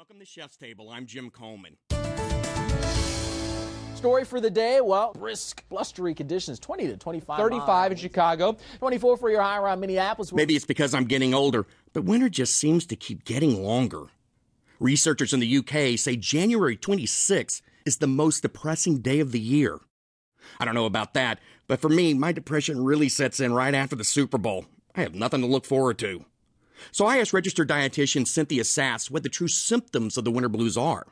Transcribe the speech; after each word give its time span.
Welcome 0.00 0.18
to 0.20 0.24
Chef's 0.24 0.56
Table. 0.56 0.88
I'm 0.88 1.04
Jim 1.04 1.28
Coleman. 1.28 1.76
Story 3.94 4.24
for 4.24 4.40
the 4.40 4.48
day, 4.48 4.80
well, 4.80 5.12
brisk, 5.12 5.62
blustery 5.68 6.14
conditions, 6.14 6.58
20 6.58 6.86
to 6.86 6.96
25. 6.96 7.38
35 7.38 7.66
miles. 7.66 7.90
in 7.90 7.98
Chicago. 7.98 8.56
24 8.78 9.18
for 9.18 9.28
your 9.28 9.42
high 9.42 9.58
around 9.58 9.78
Minneapolis. 9.80 10.32
Maybe 10.32 10.56
it's 10.56 10.64
because 10.64 10.94
I'm 10.94 11.04
getting 11.04 11.34
older, 11.34 11.66
but 11.92 12.04
winter 12.04 12.30
just 12.30 12.56
seems 12.56 12.86
to 12.86 12.96
keep 12.96 13.26
getting 13.26 13.62
longer. 13.62 14.04
Researchers 14.78 15.34
in 15.34 15.40
the 15.40 15.58
UK 15.58 15.98
say 15.98 16.16
January 16.16 16.78
26 16.78 17.60
is 17.84 17.98
the 17.98 18.06
most 18.06 18.40
depressing 18.40 19.02
day 19.02 19.20
of 19.20 19.32
the 19.32 19.38
year. 19.38 19.80
I 20.58 20.64
don't 20.64 20.74
know 20.74 20.86
about 20.86 21.12
that, 21.12 21.40
but 21.68 21.78
for 21.78 21.90
me, 21.90 22.14
my 22.14 22.32
depression 22.32 22.82
really 22.82 23.10
sets 23.10 23.38
in 23.38 23.52
right 23.52 23.74
after 23.74 23.96
the 23.96 24.04
Super 24.04 24.38
Bowl. 24.38 24.64
I 24.94 25.02
have 25.02 25.14
nothing 25.14 25.42
to 25.42 25.46
look 25.46 25.66
forward 25.66 25.98
to. 25.98 26.24
So 26.92 27.06
I 27.06 27.18
asked 27.18 27.32
registered 27.32 27.68
dietitian 27.68 28.26
Cynthia 28.26 28.64
Sass 28.64 29.10
what 29.10 29.22
the 29.22 29.28
true 29.28 29.48
symptoms 29.48 30.16
of 30.16 30.24
the 30.24 30.30
winter 30.30 30.48
blues 30.48 30.76
are. 30.76 31.06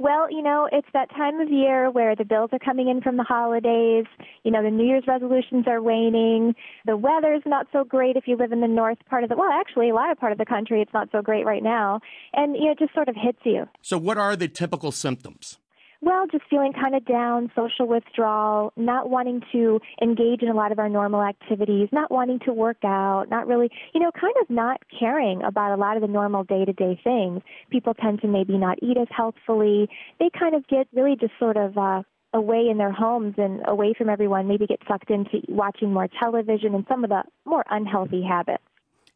Well, 0.00 0.32
you 0.32 0.40
know, 0.40 0.66
it's 0.72 0.88
that 0.94 1.10
time 1.10 1.40
of 1.40 1.50
year 1.50 1.90
where 1.90 2.16
the 2.16 2.24
bills 2.24 2.48
are 2.54 2.58
coming 2.58 2.88
in 2.88 3.02
from 3.02 3.18
the 3.18 3.22
holidays. 3.22 4.06
You 4.44 4.50
know, 4.50 4.62
the 4.62 4.70
New 4.70 4.86
Year's 4.86 5.04
resolutions 5.06 5.66
are 5.68 5.82
waning. 5.82 6.54
The 6.86 6.96
weather's 6.96 7.42
not 7.44 7.66
so 7.70 7.84
great 7.84 8.16
if 8.16 8.26
you 8.26 8.38
live 8.38 8.50
in 8.50 8.62
the 8.62 8.66
north 8.66 8.96
part 9.10 9.24
of 9.24 9.28
the, 9.28 9.36
well, 9.36 9.50
actually, 9.52 9.90
a 9.90 9.94
lot 9.94 10.10
of 10.10 10.18
part 10.18 10.32
of 10.32 10.38
the 10.38 10.46
country, 10.46 10.80
it's 10.80 10.94
not 10.94 11.10
so 11.12 11.20
great 11.20 11.44
right 11.44 11.62
now. 11.62 12.00
And, 12.32 12.56
you 12.56 12.64
know, 12.64 12.70
it 12.72 12.78
just 12.78 12.94
sort 12.94 13.10
of 13.10 13.14
hits 13.14 13.40
you. 13.44 13.68
So, 13.82 13.98
what 13.98 14.16
are 14.16 14.36
the 14.36 14.48
typical 14.48 14.90
symptoms? 14.90 15.58
Well, 16.02 16.26
just 16.32 16.44
feeling 16.48 16.72
kind 16.72 16.94
of 16.94 17.04
down, 17.04 17.52
social 17.54 17.86
withdrawal, 17.86 18.72
not 18.74 19.10
wanting 19.10 19.42
to 19.52 19.80
engage 20.00 20.40
in 20.40 20.48
a 20.48 20.54
lot 20.54 20.72
of 20.72 20.78
our 20.78 20.88
normal 20.88 21.22
activities, 21.22 21.90
not 21.92 22.10
wanting 22.10 22.38
to 22.46 22.54
work 22.54 22.78
out, 22.84 23.26
not 23.28 23.46
really, 23.46 23.70
you 23.92 24.00
know, 24.00 24.10
kind 24.18 24.34
of 24.40 24.48
not 24.48 24.80
caring 24.98 25.42
about 25.42 25.74
a 25.74 25.76
lot 25.76 25.96
of 25.96 26.00
the 26.00 26.08
normal 26.08 26.42
day 26.44 26.64
to 26.64 26.72
day 26.72 26.98
things. 27.04 27.42
People 27.68 27.92
tend 27.92 28.22
to 28.22 28.28
maybe 28.28 28.56
not 28.56 28.78
eat 28.82 28.96
as 28.96 29.08
healthfully. 29.14 29.90
They 30.18 30.30
kind 30.30 30.54
of 30.54 30.66
get 30.68 30.88
really 30.94 31.16
just 31.20 31.34
sort 31.38 31.58
of, 31.58 31.76
uh, 31.76 32.02
away 32.32 32.68
in 32.70 32.78
their 32.78 32.92
homes 32.92 33.34
and 33.36 33.60
away 33.66 33.92
from 33.92 34.08
everyone, 34.08 34.48
maybe 34.48 34.66
get 34.66 34.80
sucked 34.88 35.10
into 35.10 35.42
watching 35.48 35.92
more 35.92 36.08
television 36.18 36.74
and 36.74 36.86
some 36.88 37.04
of 37.04 37.10
the 37.10 37.24
more 37.44 37.64
unhealthy 37.70 38.22
habits. 38.22 38.62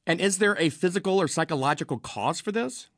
And 0.06 0.20
is 0.20 0.36
there 0.36 0.56
a 0.58 0.68
physical 0.68 1.18
or 1.18 1.28
psychological 1.28 1.98
cause 1.98 2.40
for 2.40 2.52
this? 2.52 2.90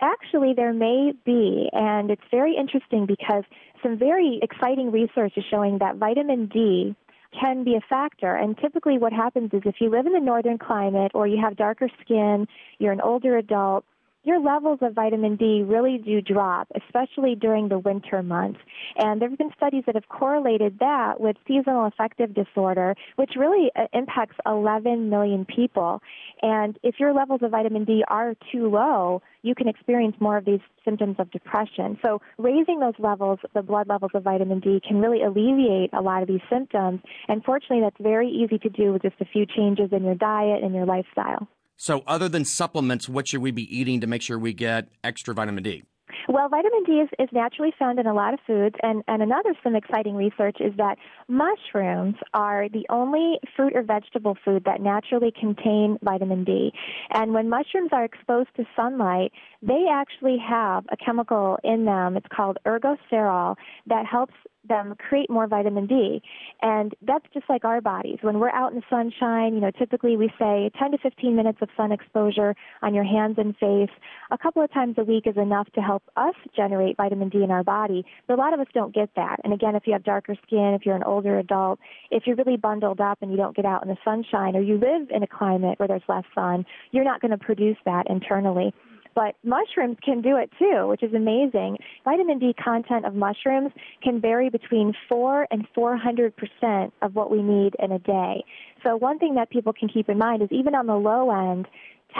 Actually, 0.00 0.54
there 0.54 0.72
may 0.72 1.12
be, 1.24 1.68
and 1.72 2.10
it's 2.10 2.22
very 2.30 2.56
interesting 2.56 3.06
because 3.06 3.44
some 3.82 3.96
very 3.96 4.40
exciting 4.42 4.90
research 4.90 5.34
is 5.36 5.44
showing 5.48 5.78
that 5.78 5.96
vitamin 5.96 6.46
D 6.46 6.96
can 7.40 7.64
be 7.64 7.74
a 7.74 7.80
factor. 7.88 8.34
And 8.34 8.56
typically, 8.58 8.98
what 8.98 9.12
happens 9.12 9.50
is 9.52 9.62
if 9.64 9.76
you 9.80 9.90
live 9.90 10.06
in 10.06 10.12
the 10.12 10.20
northern 10.20 10.58
climate 10.58 11.12
or 11.14 11.26
you 11.26 11.40
have 11.40 11.56
darker 11.56 11.88
skin, 12.00 12.46
you're 12.78 12.92
an 12.92 13.00
older 13.00 13.36
adult, 13.36 13.84
your 14.24 14.40
levels 14.40 14.78
of 14.82 14.94
vitamin 14.94 15.36
D 15.36 15.62
really 15.62 15.98
do 15.98 16.20
drop, 16.20 16.68
especially 16.74 17.34
during 17.34 17.68
the 17.68 17.78
winter 17.78 18.22
months. 18.22 18.58
And 18.96 19.20
there 19.20 19.28
have 19.28 19.38
been 19.38 19.52
studies 19.56 19.84
that 19.86 19.94
have 19.94 20.08
correlated 20.08 20.78
that 20.80 21.20
with 21.20 21.36
seasonal 21.46 21.86
affective 21.86 22.34
disorder, 22.34 22.94
which 23.16 23.32
really 23.36 23.70
uh, 23.76 23.86
impacts 23.92 24.36
11 24.46 25.10
million 25.10 25.44
people. 25.44 26.00
And 26.42 26.78
if 26.82 26.98
your 26.98 27.12
levels 27.12 27.40
of 27.42 27.50
vitamin 27.50 27.84
D 27.84 28.02
are 28.08 28.34
too 28.50 28.70
low, 28.70 29.22
you 29.42 29.54
can 29.54 29.68
experience 29.68 30.16
more 30.20 30.38
of 30.38 30.46
these 30.46 30.60
symptoms 30.84 31.16
of 31.18 31.30
depression. 31.30 31.98
So 32.02 32.22
raising 32.38 32.80
those 32.80 32.94
levels, 32.98 33.38
the 33.54 33.62
blood 33.62 33.88
levels 33.88 34.12
of 34.14 34.22
vitamin 34.22 34.60
D, 34.60 34.80
can 34.86 35.00
really 35.00 35.22
alleviate 35.22 35.92
a 35.92 36.00
lot 36.00 36.22
of 36.22 36.28
these 36.28 36.40
symptoms. 36.50 37.00
And 37.28 37.44
fortunately, 37.44 37.82
that's 37.82 38.00
very 38.00 38.28
easy 38.30 38.58
to 38.58 38.70
do 38.70 38.92
with 38.92 39.02
just 39.02 39.16
a 39.20 39.26
few 39.26 39.44
changes 39.44 39.90
in 39.92 40.02
your 40.02 40.14
diet 40.14 40.62
and 40.62 40.74
your 40.74 40.86
lifestyle. 40.86 41.46
So, 41.76 42.02
other 42.06 42.28
than 42.28 42.44
supplements, 42.44 43.08
what 43.08 43.28
should 43.28 43.42
we 43.42 43.50
be 43.50 43.76
eating 43.76 44.00
to 44.00 44.06
make 44.06 44.22
sure 44.22 44.38
we 44.38 44.52
get 44.52 44.88
extra 45.02 45.34
vitamin 45.34 45.62
D? 45.62 45.84
Well, 46.28 46.48
vitamin 46.48 46.84
D 46.84 46.92
is, 46.92 47.08
is 47.18 47.28
naturally 47.32 47.72
found 47.78 47.98
in 47.98 48.06
a 48.06 48.14
lot 48.14 48.32
of 48.32 48.40
foods, 48.46 48.76
and, 48.82 49.02
and 49.08 49.22
another 49.22 49.54
some 49.62 49.74
exciting 49.74 50.14
research 50.14 50.56
is 50.60 50.72
that 50.76 50.96
mushrooms 51.28 52.14
are 52.32 52.68
the 52.68 52.86
only 52.88 53.38
fruit 53.56 53.72
or 53.74 53.82
vegetable 53.82 54.36
food 54.44 54.64
that 54.64 54.80
naturally 54.80 55.32
contain 55.38 55.98
vitamin 56.02 56.44
D. 56.44 56.72
And 57.10 57.34
when 57.34 57.50
mushrooms 57.50 57.90
are 57.92 58.04
exposed 58.04 58.50
to 58.56 58.64
sunlight, 58.74 59.32
they 59.62 59.84
actually 59.90 60.38
have 60.38 60.84
a 60.90 60.96
chemical 60.96 61.58
in 61.62 61.84
them. 61.84 62.16
It's 62.16 62.26
called 62.34 62.58
ergosterol 62.66 63.56
that 63.86 64.06
helps 64.06 64.34
them 64.68 64.94
create 64.98 65.30
more 65.30 65.46
vitamin 65.46 65.86
D. 65.86 66.22
And 66.62 66.94
that's 67.02 67.26
just 67.32 67.48
like 67.48 67.64
our 67.64 67.80
bodies. 67.80 68.18
When 68.22 68.38
we're 68.38 68.50
out 68.50 68.72
in 68.72 68.76
the 68.78 68.84
sunshine, 68.88 69.54
you 69.54 69.60
know, 69.60 69.70
typically 69.70 70.16
we 70.16 70.30
say 70.38 70.70
10 70.78 70.92
to 70.92 70.98
15 70.98 71.36
minutes 71.36 71.58
of 71.60 71.68
sun 71.76 71.92
exposure 71.92 72.54
on 72.82 72.94
your 72.94 73.04
hands 73.04 73.36
and 73.38 73.56
face 73.56 73.90
a 74.30 74.38
couple 74.38 74.62
of 74.62 74.72
times 74.72 74.96
a 74.98 75.04
week 75.04 75.26
is 75.26 75.36
enough 75.36 75.70
to 75.72 75.80
help 75.80 76.02
us 76.16 76.34
generate 76.56 76.96
vitamin 76.96 77.28
D 77.28 77.42
in 77.42 77.50
our 77.50 77.62
body. 77.62 78.04
But 78.26 78.34
a 78.34 78.36
lot 78.36 78.54
of 78.54 78.60
us 78.60 78.66
don't 78.74 78.94
get 78.94 79.10
that. 79.16 79.36
And 79.44 79.52
again, 79.52 79.76
if 79.76 79.86
you 79.86 79.92
have 79.92 80.04
darker 80.04 80.34
skin, 80.46 80.74
if 80.74 80.86
you're 80.86 80.96
an 80.96 81.04
older 81.04 81.38
adult, 81.38 81.78
if 82.10 82.26
you're 82.26 82.36
really 82.36 82.56
bundled 82.56 83.00
up 83.00 83.18
and 83.22 83.30
you 83.30 83.36
don't 83.36 83.56
get 83.56 83.64
out 83.64 83.82
in 83.82 83.88
the 83.88 83.96
sunshine 84.04 84.56
or 84.56 84.60
you 84.60 84.74
live 84.74 85.10
in 85.10 85.22
a 85.22 85.26
climate 85.26 85.78
where 85.78 85.88
there's 85.88 86.02
less 86.08 86.24
sun, 86.34 86.64
you're 86.90 87.04
not 87.04 87.20
going 87.20 87.30
to 87.30 87.38
produce 87.38 87.76
that 87.84 88.08
internally. 88.08 88.72
But 89.14 89.36
mushrooms 89.44 89.96
can 90.04 90.20
do 90.20 90.36
it 90.36 90.50
too, 90.58 90.88
which 90.88 91.02
is 91.02 91.14
amazing. 91.14 91.78
Vitamin 92.04 92.38
D 92.38 92.54
content 92.54 93.06
of 93.06 93.14
mushrooms 93.14 93.72
can 94.02 94.20
vary 94.20 94.50
between 94.50 94.92
4 95.08 95.46
and 95.50 95.66
400% 95.76 96.92
of 97.02 97.14
what 97.14 97.30
we 97.30 97.42
need 97.42 97.76
in 97.78 97.92
a 97.92 97.98
day. 97.98 98.44
So 98.82 98.96
one 98.96 99.18
thing 99.18 99.36
that 99.36 99.50
people 99.50 99.72
can 99.72 99.88
keep 99.88 100.08
in 100.08 100.18
mind 100.18 100.42
is 100.42 100.48
even 100.50 100.74
on 100.74 100.86
the 100.86 100.96
low 100.96 101.30
end, 101.30 101.66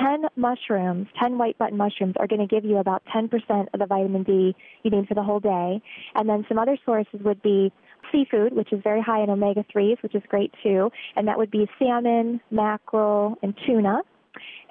10 0.00 0.24
mushrooms, 0.36 1.06
10 1.20 1.38
white 1.38 1.56
button 1.58 1.76
mushrooms 1.76 2.14
are 2.18 2.26
going 2.26 2.40
to 2.40 2.52
give 2.52 2.64
you 2.64 2.78
about 2.78 3.02
10% 3.14 3.30
of 3.72 3.80
the 3.80 3.86
vitamin 3.86 4.22
D 4.22 4.54
you 4.82 4.90
need 4.90 5.06
for 5.06 5.14
the 5.14 5.22
whole 5.22 5.40
day. 5.40 5.80
And 6.14 6.28
then 6.28 6.44
some 6.48 6.58
other 6.58 6.76
sources 6.84 7.20
would 7.22 7.42
be 7.42 7.72
seafood, 8.10 8.54
which 8.54 8.72
is 8.72 8.80
very 8.82 9.00
high 9.00 9.22
in 9.22 9.30
omega 9.30 9.64
3s, 9.74 10.02
which 10.02 10.14
is 10.14 10.22
great 10.28 10.52
too. 10.62 10.90
And 11.16 11.28
that 11.28 11.38
would 11.38 11.50
be 11.50 11.68
salmon, 11.78 12.40
mackerel, 12.50 13.38
and 13.42 13.54
tuna. 13.66 14.02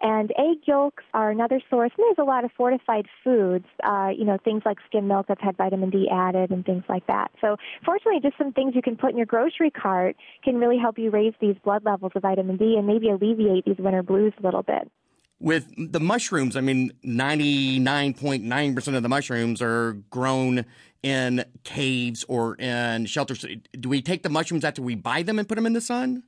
And 0.01 0.31
egg 0.31 0.57
yolks 0.65 1.03
are 1.13 1.31
another 1.31 1.61
source. 1.69 1.91
And 1.97 2.05
there's 2.05 2.25
a 2.25 2.29
lot 2.29 2.43
of 2.43 2.51
fortified 2.57 3.05
foods, 3.23 3.65
uh, 3.83 4.09
you 4.15 4.25
know, 4.25 4.37
things 4.43 4.63
like 4.65 4.77
skim 4.87 5.07
milk 5.07 5.27
that's 5.27 5.41
had 5.41 5.55
vitamin 5.57 5.89
D 5.89 6.09
added 6.11 6.51
and 6.51 6.65
things 6.65 6.83
like 6.89 7.07
that. 7.07 7.31
So 7.39 7.57
fortunately, 7.85 8.19
just 8.21 8.37
some 8.37 8.51
things 8.51 8.75
you 8.75 8.81
can 8.81 8.97
put 8.97 9.11
in 9.11 9.17
your 9.17 9.25
grocery 9.25 9.71
cart 9.71 10.15
can 10.43 10.57
really 10.57 10.77
help 10.77 10.97
you 10.97 11.09
raise 11.09 11.33
these 11.39 11.55
blood 11.63 11.85
levels 11.85 12.11
of 12.15 12.21
vitamin 12.21 12.57
D 12.57 12.75
and 12.77 12.85
maybe 12.87 13.09
alleviate 13.09 13.65
these 13.65 13.77
winter 13.77 14.03
blues 14.03 14.33
a 14.39 14.41
little 14.43 14.63
bit. 14.63 14.91
With 15.39 15.73
the 15.77 15.99
mushrooms, 15.99 16.55
I 16.55 16.61
mean, 16.61 16.93
99.9% 17.05 18.95
of 18.95 19.03
the 19.03 19.09
mushrooms 19.09 19.61
are 19.61 19.93
grown 20.09 20.65
in 21.01 21.43
caves 21.65 22.23
or 22.29 22.55
in 22.55 23.05
shelters. 23.07 23.45
Do 23.77 23.89
we 23.89 24.01
take 24.01 24.23
the 24.23 24.29
mushrooms 24.29 24.63
after 24.63 24.81
we 24.81 24.95
buy 24.95 25.21
them 25.21 25.39
and 25.39 25.47
put 25.47 25.55
them 25.55 25.65
in 25.65 25.73
the 25.73 25.81
sun? 25.81 26.23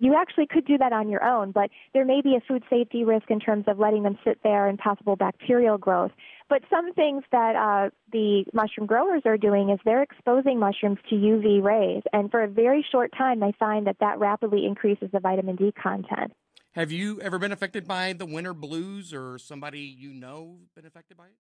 You 0.00 0.14
actually 0.14 0.46
could 0.46 0.64
do 0.64 0.78
that 0.78 0.92
on 0.92 1.08
your 1.08 1.22
own, 1.22 1.52
but 1.52 1.70
there 1.92 2.04
may 2.04 2.22
be 2.22 2.34
a 2.34 2.40
food 2.40 2.62
safety 2.70 3.04
risk 3.04 3.30
in 3.30 3.38
terms 3.38 3.64
of 3.66 3.78
letting 3.78 4.02
them 4.02 4.18
sit 4.24 4.40
there 4.42 4.66
and 4.66 4.78
possible 4.78 5.16
bacterial 5.16 5.78
growth. 5.78 6.12
But 6.48 6.62
some 6.70 6.92
things 6.94 7.22
that 7.32 7.54
uh, 7.54 7.90
the 8.12 8.44
mushroom 8.52 8.86
growers 8.86 9.22
are 9.24 9.36
doing 9.36 9.70
is 9.70 9.78
they're 9.84 10.02
exposing 10.02 10.58
mushrooms 10.58 10.98
to 11.10 11.14
UV 11.14 11.62
rays, 11.62 12.02
and 12.12 12.30
for 12.30 12.42
a 12.42 12.48
very 12.48 12.84
short 12.90 13.12
time, 13.16 13.40
they 13.40 13.52
find 13.58 13.86
that 13.86 13.96
that 14.00 14.18
rapidly 14.18 14.66
increases 14.66 15.10
the 15.12 15.20
vitamin 15.20 15.56
D 15.56 15.72
content. 15.72 16.32
Have 16.72 16.92
you 16.92 17.20
ever 17.20 17.38
been 17.38 17.52
affected 17.52 17.86
by 17.86 18.12
the 18.12 18.26
winter 18.26 18.54
blues 18.54 19.12
or 19.12 19.38
somebody 19.38 19.80
you 19.80 20.14
know 20.14 20.58
been 20.76 20.86
affected 20.86 21.16
by 21.16 21.26
it? 21.26 21.36